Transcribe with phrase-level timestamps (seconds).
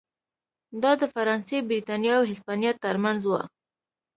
[0.81, 3.33] دا د فرانسې، برېټانیا او هسپانیا ترمنځ و.